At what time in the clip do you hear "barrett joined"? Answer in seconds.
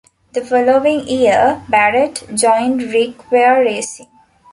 1.69-2.81